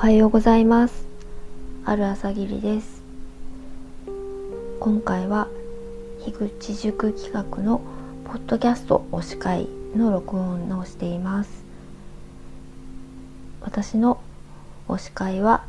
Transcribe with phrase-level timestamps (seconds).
[0.00, 1.06] はようございます。
[1.84, 3.02] ある朝霧です。
[4.80, 5.46] 今回は
[6.24, 7.82] 樋口塾企画の
[8.24, 11.50] ポッドキャスト推し会の録音をしています。
[13.60, 14.22] 私の
[14.88, 15.64] 推し会は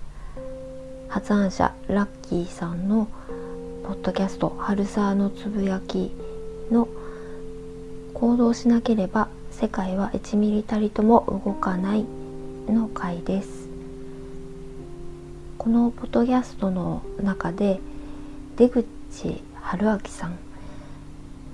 [1.10, 3.10] 発案者ラッキーさんの
[3.84, 6.16] ポッドキャスト「春沢のつぶやき」
[6.72, 6.88] の
[8.14, 12.06] 行動しなければ世界は1ミリたりとも動かない
[12.70, 13.71] の回です。
[15.62, 17.80] このポッドキャストの中で
[18.58, 18.84] 出口
[19.62, 20.40] 治明さん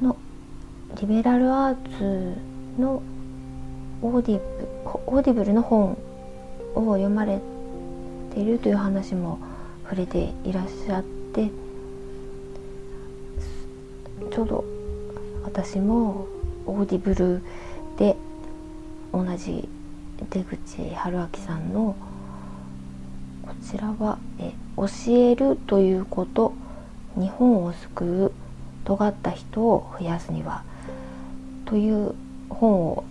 [0.01, 0.15] の
[1.01, 3.03] リベラルアーツの
[4.01, 4.43] オーディブ
[5.07, 5.97] オーディブルの本
[6.73, 7.41] を読まれ
[8.33, 9.39] ているという話も
[9.83, 11.49] 触れていらっしゃって
[14.31, 14.63] ちょうど
[15.43, 16.29] 私も
[16.65, 17.41] オーディブル
[17.97, 18.15] で
[19.11, 19.67] 同じ
[20.29, 21.93] 出口治明さんの
[23.47, 26.53] こちらはえ「教えるということ
[27.15, 28.31] 日本を救う
[28.83, 30.63] 尖った人を増やすには」
[31.65, 32.13] という
[32.49, 33.03] 本を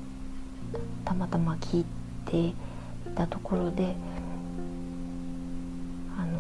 [1.07, 1.85] たまたま聞い
[2.27, 2.55] てい
[3.15, 3.97] たところで
[6.19, 6.39] あの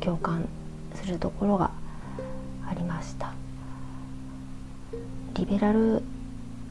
[0.00, 0.48] 共感
[0.94, 1.70] するところが
[2.68, 3.32] ありました。
[5.34, 6.02] リベラル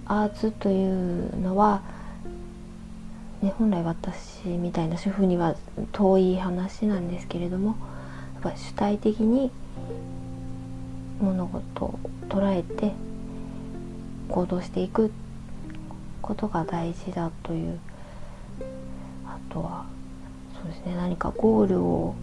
[0.06, 1.82] アーツというのは、
[3.42, 5.56] ね、本来私みたいな主婦には
[5.94, 7.78] 遠い話なんですけれども
[8.34, 9.50] やっぱ主体的に
[11.22, 12.94] 物事を捉えて
[14.28, 15.12] 行動していく
[16.22, 17.80] ことが大事だという
[19.26, 19.86] あとは
[20.54, 22.16] そうですね何かゴールを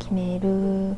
[0.00, 0.96] 決める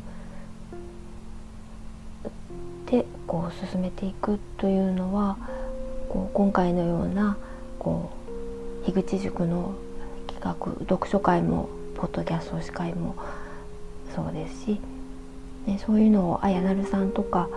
[2.87, 5.37] でこう進めていくというのは
[6.09, 7.37] こう今回のような
[7.79, 8.22] こう
[8.85, 9.75] 樋口塾の
[10.27, 13.15] 企画読書会もポッドキャスト司会も
[14.13, 14.81] そうですし、
[15.65, 17.47] ね、そういうのをあやなるさんとか、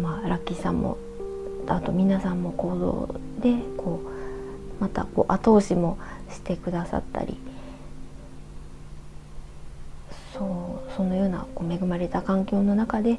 [0.00, 0.96] まあ、ラッキーさんも
[1.66, 4.00] あと皆さんも行動でこ
[4.80, 5.98] うまたこう後押しも
[6.30, 7.36] してくださったり
[10.32, 13.18] そうそのようなこう恵まれた環境の中で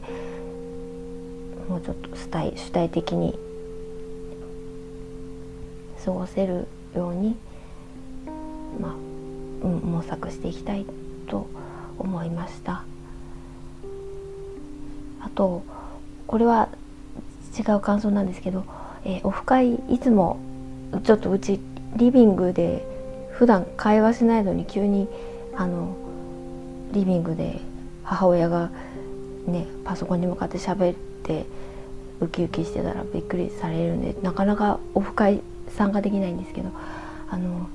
[1.69, 3.37] もうちょっと主体主体的に
[6.03, 7.35] 過ごせるように、
[8.79, 10.85] まあ、うん、模索していきたい
[11.27, 11.47] と
[11.97, 12.83] 思いました。
[15.21, 15.63] あと
[16.27, 16.69] これは
[17.57, 18.63] 違う感想なんですけど、
[19.03, 20.39] えー、オフ会いつも
[21.03, 21.59] ちょっとうち
[21.95, 22.85] リビングで
[23.31, 25.07] 普段会話しないのに急に
[25.55, 25.95] あの
[26.91, 27.59] リビングで
[28.03, 28.69] 母親が
[29.47, 31.45] ねパソコンに向かって喋って
[32.21, 35.41] ウキウキしてたらびっくりされるんでなかなかオフ会
[35.75, 36.71] 参加できないんですけど
[37.29, 37.69] あの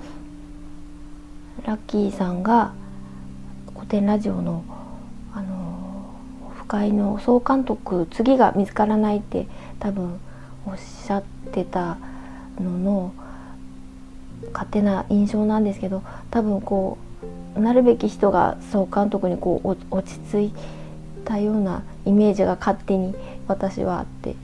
[1.65, 2.73] ラッキーさんが
[3.75, 4.65] 古典ラジオの
[5.33, 6.17] あの
[6.47, 9.47] オフ会の総監督次が見つからないって
[9.79, 10.19] 多分
[10.67, 11.23] おっしゃっ
[11.53, 11.99] てた
[12.59, 13.15] のの
[14.53, 16.99] 勝手な印象なんですけど多分こ
[17.57, 20.55] うなるべき人が総監督にこう落ち着い
[21.25, 23.15] たようなイメージが勝手に
[23.47, 24.35] 私はあって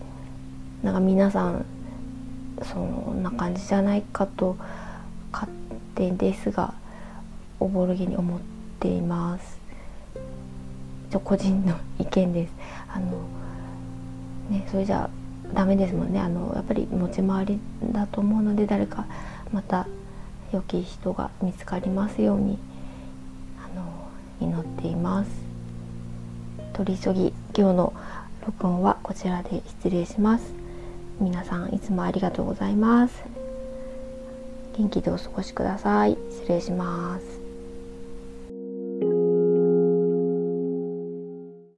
[0.82, 1.64] なんか皆さん
[2.62, 4.56] そんな感じじゃないかと
[5.32, 5.50] 勝
[5.94, 6.74] 手ですが
[7.60, 8.40] おぼろげに思っ
[8.80, 9.58] ています。
[11.10, 12.52] ちょ個人の意見です。
[12.88, 13.06] あの
[14.50, 15.08] ねそれじゃ
[15.54, 16.20] ダメですもんね。
[16.20, 17.60] あのやっぱり持ち回り
[17.92, 19.06] だと思うので誰か
[19.52, 19.86] また
[20.52, 22.58] 良き人が見つかりますように
[23.64, 25.30] あの祈っています。
[26.72, 27.92] 取り急ぎ今日の
[28.44, 30.65] 録音はこちらで失礼します。
[31.20, 33.24] 皆さんいつもありがとうございます。
[34.76, 36.18] 元気でお過ごしください。
[36.30, 37.45] 失礼します。